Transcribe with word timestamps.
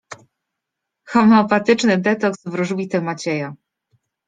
Homeopatyczny 1.13 1.97
detoks 1.97 2.41
wróżbity 2.45 3.01
Macieja. 3.01 3.53